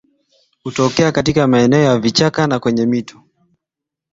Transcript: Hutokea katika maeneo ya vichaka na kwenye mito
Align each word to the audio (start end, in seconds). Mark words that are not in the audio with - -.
Hutokea 0.63 1.11
katika 1.11 1.47
maeneo 1.47 1.79
ya 1.81 1.99
vichaka 1.99 2.47
na 2.47 2.59
kwenye 2.59 2.85
mito 2.85 3.23